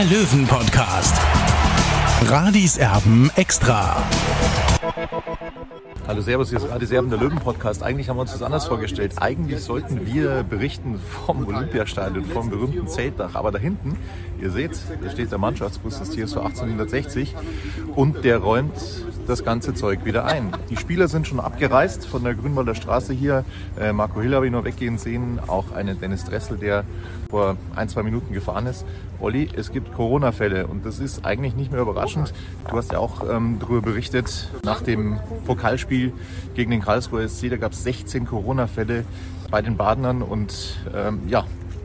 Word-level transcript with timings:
der 0.00 0.08
Löwen-Podcast. 0.08 1.20
Radis 2.22 2.78
Erben 2.78 3.30
extra. 3.36 4.02
Hallo 6.06 6.22
Servus, 6.22 6.48
hier 6.48 6.58
ist 6.58 6.70
Radio 6.70 6.88
Serben, 6.88 7.10
der 7.10 7.18
Löwen-Podcast. 7.18 7.82
Eigentlich 7.82 8.08
haben 8.08 8.16
wir 8.16 8.22
uns 8.22 8.32
das 8.32 8.42
anders 8.42 8.66
vorgestellt. 8.66 9.12
Eigentlich 9.20 9.60
sollten 9.60 10.06
wir 10.06 10.42
berichten 10.42 10.98
vom 11.26 11.46
Olympiastadion, 11.46 12.24
vom 12.24 12.48
berühmten 12.48 12.88
Zeltdach. 12.88 13.34
Aber 13.34 13.50
da 13.50 13.58
hinten, 13.58 13.98
ihr 14.40 14.50
seht, 14.50 14.72
da 15.04 15.10
steht 15.10 15.32
der 15.32 15.38
Mannschaftsbus 15.38 15.98
des 15.98 16.10
TSV 16.10 16.38
1860 16.38 17.34
und 17.94 18.24
der 18.24 18.38
räumt 18.38 18.72
das 19.30 19.44
ganze 19.44 19.74
Zeug 19.74 20.04
wieder 20.04 20.24
ein. 20.24 20.50
Die 20.70 20.76
Spieler 20.76 21.06
sind 21.06 21.24
schon 21.24 21.38
abgereist 21.38 22.04
von 22.04 22.24
der 22.24 22.34
Grünwalder 22.34 22.74
Straße 22.74 23.12
hier. 23.12 23.44
Äh, 23.78 23.92
Marco 23.92 24.20
Hill 24.20 24.34
habe 24.34 24.46
ich 24.46 24.52
noch 24.52 24.64
weggehen 24.64 24.98
sehen, 24.98 25.38
auch 25.46 25.70
einen 25.70 26.00
Dennis 26.00 26.24
Dressel, 26.24 26.58
der 26.58 26.82
vor 27.30 27.56
ein, 27.76 27.88
zwei 27.88 28.02
Minuten 28.02 28.34
gefahren 28.34 28.66
ist. 28.66 28.84
Olli, 29.20 29.48
es 29.56 29.70
gibt 29.70 29.94
Corona-Fälle 29.94 30.66
und 30.66 30.84
das 30.84 30.98
ist 30.98 31.24
eigentlich 31.24 31.54
nicht 31.54 31.70
mehr 31.70 31.80
überraschend. 31.80 32.34
Du 32.68 32.76
hast 32.76 32.90
ja 32.90 32.98
auch 32.98 33.22
ähm, 33.30 33.58
darüber 33.60 33.82
berichtet, 33.82 34.50
nach 34.64 34.82
dem 34.82 35.20
Pokalspiel 35.46 36.12
gegen 36.56 36.72
den 36.72 36.82
Karlsruher 36.82 37.28
SC, 37.28 37.50
da 37.50 37.56
gab 37.56 37.70
es 37.70 37.84
16 37.84 38.26
Corona-Fälle 38.26 39.04
bei 39.48 39.62
den 39.62 39.76
Badenern 39.76 40.22
und 40.22 40.80
ähm, 40.92 41.20
ja, 41.28 41.44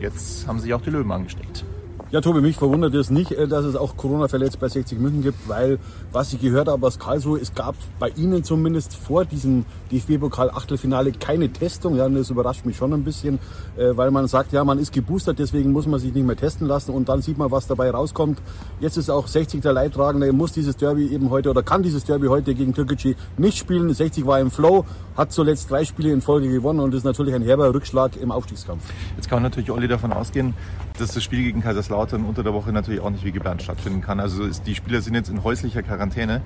jetzt 0.00 0.46
haben 0.46 0.58
sich 0.58 0.72
auch 0.72 0.80
die 0.80 0.90
Löwen 0.90 1.12
angesteckt. 1.12 1.66
Ja, 2.12 2.20
Tobi, 2.20 2.40
mich 2.40 2.54
verwundert 2.54 2.94
es 2.94 3.10
nicht, 3.10 3.32
äh, 3.32 3.48
dass 3.48 3.64
es 3.64 3.74
auch 3.74 3.96
Corona-Fälle 3.96 4.44
jetzt 4.44 4.60
bei 4.60 4.68
60 4.68 5.00
München 5.00 5.22
gibt, 5.22 5.48
weil, 5.48 5.80
was 6.12 6.32
ich 6.32 6.40
gehört 6.40 6.68
habe 6.68 6.86
aus 6.86 7.00
Karlsruhe, 7.00 7.40
es 7.40 7.52
gab 7.52 7.74
bei 7.98 8.10
Ihnen 8.10 8.44
zumindest 8.44 8.94
vor 8.94 9.24
diesem 9.24 9.64
DFB-Pokal-Achtelfinale 9.90 11.10
keine 11.10 11.48
Testung. 11.48 11.96
Ja, 11.96 12.08
das 12.08 12.30
überrascht 12.30 12.64
mich 12.64 12.76
schon 12.76 12.92
ein 12.92 13.02
bisschen, 13.02 13.40
äh, 13.76 13.96
weil 13.96 14.12
man 14.12 14.28
sagt, 14.28 14.52
ja, 14.52 14.62
man 14.62 14.78
ist 14.78 14.92
geboostert, 14.92 15.40
deswegen 15.40 15.72
muss 15.72 15.88
man 15.88 15.98
sich 15.98 16.14
nicht 16.14 16.24
mehr 16.24 16.36
testen 16.36 16.68
lassen 16.68 16.92
und 16.92 17.08
dann 17.08 17.22
sieht 17.22 17.38
man, 17.38 17.50
was 17.50 17.66
dabei 17.66 17.90
rauskommt. 17.90 18.38
Jetzt 18.78 18.98
ist 18.98 19.10
auch 19.10 19.26
60 19.26 19.60
der 19.60 19.72
Leidtragende, 19.72 20.32
muss 20.32 20.52
dieses 20.52 20.76
Derby 20.76 21.08
eben 21.08 21.30
heute 21.30 21.50
oder 21.50 21.64
kann 21.64 21.82
dieses 21.82 22.04
Derby 22.04 22.28
heute 22.28 22.54
gegen 22.54 22.72
Türkgücü 22.72 23.16
nicht 23.36 23.58
spielen. 23.58 23.92
60 23.92 24.24
war 24.26 24.38
im 24.38 24.52
Flow, 24.52 24.84
hat 25.16 25.32
zuletzt 25.32 25.72
drei 25.72 25.84
Spiele 25.84 26.12
in 26.12 26.20
Folge 26.20 26.48
gewonnen 26.52 26.78
und 26.78 26.94
ist 26.94 27.02
natürlich 27.02 27.34
ein 27.34 27.42
herber 27.42 27.74
Rückschlag 27.74 28.16
im 28.16 28.30
Aufstiegskampf. 28.30 28.84
Jetzt 29.16 29.28
kann 29.28 29.42
natürlich 29.42 29.72
Olli 29.72 29.88
davon 29.88 30.12
ausgehen, 30.12 30.54
dass 31.00 31.12
das 31.12 31.24
Spiel 31.24 31.42
gegen 31.42 31.62
Kaiserslautern 31.62 31.95
unter 31.96 32.42
der 32.42 32.54
Woche 32.54 32.72
natürlich 32.72 33.00
auch 33.00 33.10
nicht 33.10 33.24
wie 33.24 33.32
geplant 33.32 33.62
stattfinden 33.62 34.00
kann. 34.00 34.20
Also 34.20 34.44
ist, 34.44 34.66
die 34.66 34.74
Spieler 34.74 35.00
sind 35.00 35.14
jetzt 35.14 35.28
in 35.28 35.42
häuslicher 35.42 35.82
Quarantäne 35.82 36.42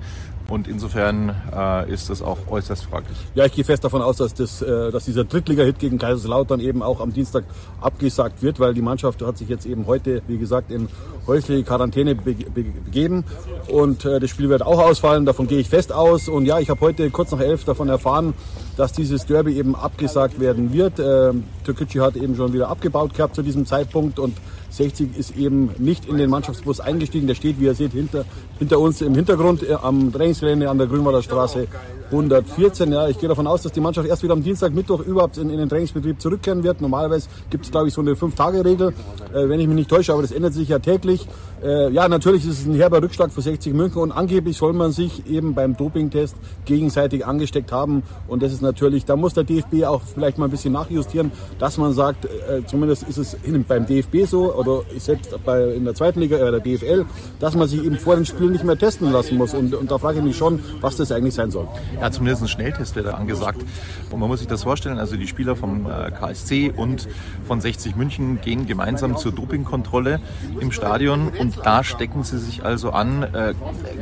und 0.47 0.67
insofern 0.67 1.35
äh, 1.55 1.91
ist 1.91 2.09
das 2.09 2.21
auch 2.21 2.37
äußerst 2.49 2.85
fraglich. 2.85 3.17
Ja, 3.35 3.45
ich 3.45 3.53
gehe 3.53 3.63
fest 3.63 3.83
davon 3.83 4.01
aus, 4.01 4.17
dass, 4.17 4.33
das, 4.33 4.61
äh, 4.61 4.91
dass 4.91 5.05
dieser 5.05 5.23
Drittliga-Hit 5.23 5.79
gegen 5.79 5.97
Kaiserslautern 5.97 6.59
eben 6.59 6.83
auch 6.83 6.99
am 6.99 7.13
Dienstag 7.13 7.43
abgesagt 7.79 8.41
wird, 8.41 8.59
weil 8.59 8.73
die 8.73 8.81
Mannschaft 8.81 9.21
hat 9.21 9.37
sich 9.37 9.49
jetzt 9.49 9.65
eben 9.65 9.87
heute, 9.87 10.21
wie 10.27 10.37
gesagt, 10.37 10.71
in 10.71 10.87
häusliche 11.27 11.63
Quarantäne 11.63 12.15
be 12.15 12.33
be 12.33 12.63
begeben 12.63 13.23
und 13.67 14.05
äh, 14.05 14.19
das 14.19 14.29
Spiel 14.29 14.49
wird 14.49 14.63
auch 14.63 14.79
ausfallen, 14.79 15.25
davon 15.25 15.47
gehe 15.47 15.59
ich 15.59 15.69
fest 15.69 15.91
aus. 15.93 16.27
Und 16.27 16.45
ja, 16.45 16.59
ich 16.59 16.69
habe 16.69 16.81
heute 16.81 17.09
kurz 17.11 17.31
nach 17.31 17.39
elf 17.39 17.63
davon 17.63 17.89
erfahren, 17.89 18.33
dass 18.77 18.91
dieses 18.93 19.25
Derby 19.25 19.57
eben 19.57 19.75
abgesagt 19.75 20.39
werden 20.39 20.73
wird. 20.73 20.99
Ähm, 20.99 21.43
Türkgücü 21.63 21.99
hat 21.99 22.15
eben 22.15 22.35
schon 22.35 22.53
wieder 22.53 22.69
abgebaut 22.69 23.13
gehabt 23.13 23.35
zu 23.35 23.41
diesem 23.41 23.65
Zeitpunkt 23.65 24.19
und 24.19 24.35
60 24.71 25.17
ist 25.17 25.37
eben 25.37 25.69
nicht 25.77 26.05
in 26.05 26.17
den 26.17 26.29
Mannschaftsbus 26.29 26.79
eingestiegen. 26.79 27.27
Der 27.27 27.35
steht, 27.35 27.59
wie 27.59 27.65
ihr 27.65 27.75
seht, 27.75 27.91
hinter, 27.91 28.25
hinter 28.57 28.79
uns 28.79 29.01
im 29.01 29.13
Hintergrund 29.13 29.63
äh, 29.63 29.73
am 29.73 30.11
Trainingsgelände 30.11 30.69
an 30.69 30.77
der 30.77 30.87
Grünwalder 30.87 31.21
Straße 31.21 31.67
114. 32.11 32.91
Ja, 32.91 33.07
ich 33.07 33.17
gehe 33.17 33.29
davon 33.29 33.47
aus, 33.47 33.61
dass 33.61 33.71
die 33.71 33.79
Mannschaft 33.79 34.07
erst 34.07 34.23
wieder 34.23 34.33
am 34.33 34.43
Dienstag, 34.43 34.73
Mittwoch 34.73 34.99
überhaupt 35.01 35.37
in, 35.37 35.49
in 35.49 35.57
den 35.57 35.69
Trainingsbetrieb 35.69 36.21
zurückkehren 36.21 36.63
wird. 36.63 36.81
Normalerweise 36.81 37.29
gibt 37.49 37.65
es, 37.65 37.71
glaube 37.71 37.87
ich, 37.87 37.93
so 37.93 38.01
eine 38.01 38.15
Fünf-Tage-Regel, 38.15 38.89
äh, 39.33 39.49
wenn 39.49 39.59
ich 39.59 39.67
mich 39.67 39.75
nicht 39.75 39.89
täusche, 39.89 40.13
aber 40.13 40.21
das 40.21 40.31
ändert 40.31 40.53
sich 40.53 40.69
ja 40.69 40.79
täglich. 40.79 41.27
Äh, 41.63 41.91
ja, 41.91 42.07
natürlich 42.07 42.45
ist 42.45 42.59
es 42.59 42.65
ein 42.65 42.73
herber 42.73 43.01
Rückschlag 43.01 43.31
für 43.31 43.41
60 43.41 43.73
München 43.73 44.01
und 44.01 44.11
angeblich 44.11 44.57
soll 44.57 44.73
man 44.73 44.91
sich 44.91 45.27
eben 45.27 45.53
beim 45.53 45.77
Dopingtest 45.77 46.35
gegenseitig 46.65 47.25
angesteckt 47.25 47.71
haben. 47.71 48.01
Und 48.27 48.41
das 48.41 48.51
ist 48.51 48.61
natürlich, 48.61 49.05
da 49.05 49.15
muss 49.15 49.35
der 49.35 49.43
DFB 49.43 49.83
auch 49.85 50.01
vielleicht 50.01 50.39
mal 50.39 50.45
ein 50.45 50.51
bisschen 50.51 50.73
nachjustieren, 50.73 51.31
dass 51.59 51.77
man 51.77 51.93
sagt, 51.93 52.25
äh, 52.25 52.65
zumindest 52.65 53.03
ist 53.07 53.17
es 53.17 53.37
beim 53.67 53.85
DFB 53.85 54.25
so 54.25 54.53
oder 54.53 54.81
selbst 54.97 55.37
bei, 55.45 55.73
in 55.73 55.85
der 55.85 55.93
zweiten 55.93 56.19
Liga, 56.19 56.37
äh, 56.37 56.51
der 56.51 56.59
DFL, 56.61 57.05
dass 57.39 57.55
man 57.55 57.67
sich 57.67 57.83
eben 57.83 57.97
vor 57.97 58.15
den 58.15 58.25
Spielen 58.25 58.53
nicht 58.53 58.63
mehr 58.63 58.77
testen 58.77 59.11
lassen 59.11 59.37
muss. 59.37 59.53
Und, 59.53 59.75
und 59.75 59.91
da 59.91 59.99
frage 59.99 60.17
ich 60.17 60.23
mich 60.23 60.37
schon, 60.37 60.59
was 60.81 60.97
das 60.97 61.11
eigentlich 61.11 61.35
sein 61.35 61.51
soll. 61.51 61.67
Ja, 62.01 62.09
zumindest 62.09 62.41
ein 62.41 62.47
Schnelltest 62.47 62.95
wäre 62.95 63.11
da 63.11 63.13
angesagt. 63.13 63.61
Und 64.09 64.19
man 64.19 64.27
muss 64.27 64.39
sich 64.39 64.47
das 64.47 64.63
vorstellen, 64.63 64.97
also 64.97 65.15
die 65.17 65.27
Spieler 65.27 65.55
vom 65.55 65.85
äh, 65.85 66.09
KSC 66.09 66.73
und 66.75 67.07
von 67.47 67.61
60 67.61 67.95
München 67.95 68.41
gehen 68.41 68.65
gemeinsam 68.65 69.17
zur 69.17 69.31
Dopingkontrolle 69.31 70.19
im 70.59 70.71
Stadion 70.71 71.31
und 71.39 71.59
da 71.63 71.83
stecken 71.83 72.23
sie 72.23 72.39
sich 72.39 72.65
also 72.65 72.89
an. 72.89 73.21
Äh, 73.21 73.53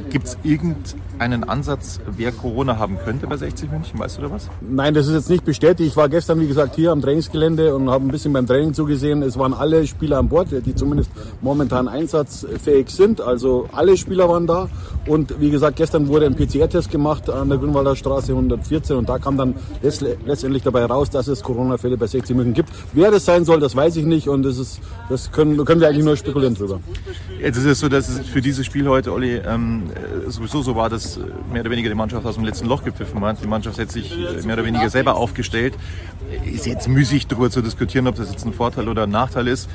Gibt 0.10 0.28
es 0.28 0.38
irgendeinen 0.44 1.44
Ansatz, 1.44 2.00
wer 2.08 2.32
Corona 2.32 2.78
haben 2.78 2.98
könnte 3.04 3.28
bei 3.28 3.36
60 3.36 3.70
München? 3.70 4.00
Weißt 4.00 4.18
du 4.18 4.22
da 4.22 4.32
was? 4.32 4.50
Nein, 4.62 4.94
das 4.94 5.08
ist 5.08 5.14
jetzt 5.14 5.30
nicht 5.30 5.44
bestätigt. 5.44 5.90
Ich 5.90 5.98
war 5.98 6.08
gestern, 6.08 6.40
wie 6.40 6.48
gesagt, 6.48 6.76
hier 6.76 6.92
am 6.92 7.02
Trainingsgelände 7.02 7.76
und 7.76 7.90
habe 7.90 8.06
ein 8.06 8.12
bisschen 8.12 8.32
beim 8.32 8.48
Training 8.48 8.74
zugesehen. 8.74 9.24
Es 9.24 9.38
waren 9.38 9.54
alle 9.54 9.86
Spieler 9.86 10.20
an 10.20 10.30
Bord, 10.30 10.48
die 10.52 10.74
zumindest 10.74 11.12
momentan 11.42 11.90
einsatzfähig 11.90 12.90
sind. 12.90 13.20
Also 13.20 13.68
alle 13.74 13.98
Spieler 13.98 14.30
waren 14.30 14.48
da. 14.48 14.70
Und 15.06 15.40
wie 15.42 15.50
gesagt, 15.50 15.78
gestern 15.78 16.08
wurde 16.08 16.28
ein 16.28 16.36
PCR-Test 16.36 16.92
gemacht 16.92 17.30
an 17.30 17.50
der 17.50 17.58
Grünwalder 17.58 17.89
Straße 17.96 18.32
114 18.32 18.96
und 18.96 19.10
da 19.10 19.18
kam 19.20 19.38
dann 19.38 19.56
letztendlich 19.82 20.64
dabei 20.64 20.86
raus, 20.86 21.10
dass 21.10 21.28
es 21.28 21.44
Corona-Fälle 21.44 21.98
bei 21.98 22.08
60 22.08 22.36
München 22.36 22.54
gibt. 22.54 22.70
Wer 22.94 23.12
das 23.12 23.26
sein 23.26 23.46
soll, 23.46 23.60
das 23.60 23.76
weiß 23.76 23.96
ich 23.98 24.06
nicht 24.06 24.28
und 24.28 24.44
das, 24.44 24.58
ist, 24.58 24.80
das 25.10 25.32
können, 25.32 25.64
können 25.66 25.82
wir 25.82 25.88
eigentlich 25.88 26.06
nur 26.06 26.16
spekulieren 26.16 26.56
drüber. 26.56 26.80
Jetzt 27.42 27.58
ist 27.58 27.66
es 27.66 27.80
so, 27.80 27.90
dass 27.90 28.10
es 28.10 28.28
für 28.28 28.42
dieses 28.42 28.66
Spiel 28.66 28.88
heute, 28.88 29.14
Olli, 29.14 29.36
ähm, 29.38 29.84
sowieso 30.28 30.62
so 30.62 30.76
war, 30.76 30.90
dass 30.90 31.20
mehr 31.52 31.62
oder 31.62 31.72
weniger 31.72 31.90
die 31.90 31.96
Mannschaft 31.96 32.26
aus 32.26 32.36
dem 32.36 32.44
letzten 32.44 32.68
Loch 32.68 32.84
gepfiffen 32.84 33.22
hat. 33.22 33.42
Die 33.42 33.48
Mannschaft 33.48 33.80
hat 33.80 33.92
sich 33.92 34.16
mehr 34.46 34.56
oder 34.56 34.66
weniger 34.66 34.90
selber 34.90 35.16
aufgestellt. 35.16 35.76
Ist 36.46 36.66
jetzt 36.66 36.88
müßig 36.88 37.28
darüber 37.28 37.50
zu 37.50 37.62
diskutieren, 37.62 38.08
ob 38.08 38.16
das 38.16 38.32
jetzt 38.32 38.46
ein 38.46 38.54
Vorteil 38.54 38.88
oder 38.88 39.04
ein 39.04 39.10
Nachteil 39.10 39.48
ist, 39.48 39.70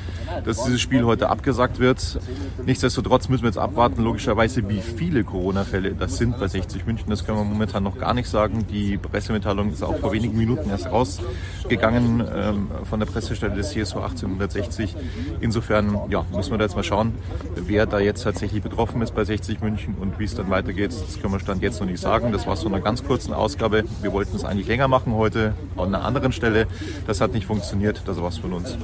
dass 0.45 0.63
dieses 0.63 0.79
Spiel 0.79 1.03
heute 1.03 1.29
abgesagt 1.29 1.79
wird. 1.79 2.19
Nichtsdestotrotz 2.65 3.29
müssen 3.29 3.43
wir 3.43 3.49
jetzt 3.49 3.57
abwarten, 3.57 4.03
logischerweise, 4.03 4.67
wie 4.69 4.81
viele 4.81 5.23
Corona-Fälle 5.23 5.95
das 5.95 6.17
sind 6.17 6.39
bei 6.39 6.47
60 6.47 6.85
München. 6.85 7.09
Das 7.09 7.25
können 7.25 7.37
wir 7.37 7.43
momentan 7.43 7.83
noch 7.83 7.94
gar 7.99 8.13
nicht 8.13 8.29
sagen. 8.29 8.65
Die 8.67 8.97
Pressemitteilung 8.97 9.71
ist 9.71 9.83
auch 9.83 9.97
vor 9.97 10.11
wenigen 10.11 10.37
Minuten 10.37 10.69
erst 10.69 10.91
rausgegangen 10.91 12.23
ähm, 12.33 12.67
von 12.83 12.99
der 12.99 13.07
Pressestelle 13.07 13.55
des 13.55 13.71
CSU 13.71 13.99
1860. 13.99 14.95
Insofern 15.41 15.99
ja, 16.09 16.25
müssen 16.33 16.51
wir 16.51 16.57
da 16.57 16.65
jetzt 16.65 16.75
mal 16.75 16.83
schauen, 16.83 17.13
wer 17.55 17.85
da 17.85 17.99
jetzt 17.99 18.23
tatsächlich 18.23 18.61
betroffen 18.61 19.01
ist 19.01 19.15
bei 19.15 19.23
60 19.23 19.61
München 19.61 19.95
und 19.99 20.19
wie 20.19 20.25
es 20.25 20.35
dann 20.35 20.49
weitergeht. 20.49 20.91
Das 20.91 21.19
können 21.21 21.33
wir 21.33 21.39
Stand 21.39 21.61
jetzt 21.61 21.79
noch 21.79 21.87
nicht 21.87 21.99
sagen. 21.99 22.31
Das 22.31 22.47
war 22.47 22.55
so 22.55 22.67
eine 22.67 22.81
ganz 22.81 23.03
kurzen 23.03 23.33
Ausgabe. 23.33 23.83
Wir 24.01 24.13
wollten 24.13 24.35
es 24.35 24.45
eigentlich 24.45 24.67
länger 24.67 24.87
machen 24.87 25.13
heute 25.13 25.53
an 25.77 25.93
einer 25.93 26.03
anderen 26.03 26.31
Stelle. 26.31 26.67
Das 27.07 27.21
hat 27.21 27.33
nicht 27.33 27.45
funktioniert. 27.45 28.01
Das 28.05 28.21
war's 28.21 28.37
von 28.37 28.53
uns. 28.53 28.77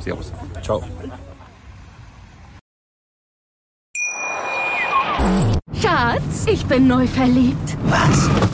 Servus. 0.00 0.32
Ciao. 0.62 0.82
Schatz, 5.80 6.46
ich 6.46 6.64
bin 6.66 6.86
neu 6.86 7.06
verliebt. 7.06 7.76
Was? 7.84 8.53